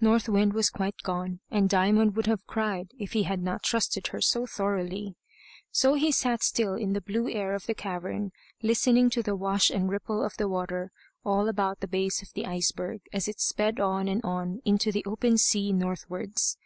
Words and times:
North 0.00 0.30
Wind 0.30 0.54
was 0.54 0.70
quite 0.70 0.94
gone; 1.02 1.40
and 1.50 1.68
Diamond 1.68 2.16
would 2.16 2.24
have 2.24 2.46
cried, 2.46 2.92
if 2.98 3.12
he 3.12 3.24
had 3.24 3.42
not 3.42 3.62
trusted 3.62 4.06
her 4.06 4.20
so 4.22 4.46
thoroughly. 4.46 5.14
So 5.70 5.92
he 5.92 6.10
sat 6.10 6.42
still 6.42 6.72
in 6.74 6.94
the 6.94 7.02
blue 7.02 7.28
air 7.28 7.54
of 7.54 7.66
the 7.66 7.74
cavern 7.74 8.32
listening 8.62 9.10
to 9.10 9.22
the 9.22 9.36
wash 9.36 9.68
and 9.68 9.90
ripple 9.90 10.24
of 10.24 10.38
the 10.38 10.48
water 10.48 10.90
all 11.22 11.50
about 11.50 11.80
the 11.80 11.86
base 11.86 12.22
of 12.22 12.32
the 12.32 12.46
iceberg, 12.46 13.02
as 13.12 13.28
it 13.28 13.40
sped 13.40 13.78
on 13.78 14.08
and 14.08 14.24
on 14.24 14.62
into 14.64 14.90
the 14.90 15.04
open 15.04 15.36
sea 15.36 15.70
northwards. 15.70 16.56